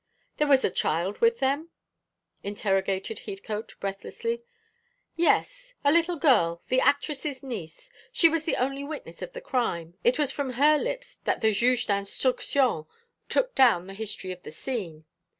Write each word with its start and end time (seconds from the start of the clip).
"There 0.37 0.47
was 0.47 0.65
a 0.65 0.71
child 0.71 1.19
with 1.19 1.37
them?" 1.37 1.69
interrogated 2.41 3.19
Heathcote 3.19 3.75
breathlessly. 3.79 4.41
"Yes, 5.15 5.75
a 5.83 5.91
little 5.91 6.15
girl, 6.15 6.63
the 6.69 6.81
actress's 6.81 7.43
niece. 7.43 7.91
She 8.11 8.27
was 8.27 8.43
the 8.43 8.55
only 8.55 8.83
witness 8.83 9.21
of 9.21 9.33
the 9.33 9.41
crime. 9.41 9.93
It 10.03 10.17
was 10.17 10.31
from 10.31 10.53
her 10.53 10.79
lips 10.79 11.17
that 11.25 11.41
the 11.41 11.51
Juge 11.51 11.85
d'Instruction 11.85 12.85
took 13.29 13.53
down 13.53 13.85
the 13.85 13.93
history 13.93 14.31
of 14.31 14.41
the 14.41 14.49
scene. 14.51 15.05